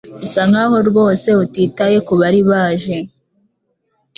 Usa 0.25 0.41
nkaho 0.49 0.75
rwose 0.89 1.27
utitaye 1.43 1.97
kubari 2.07 2.39
baje 2.49 2.97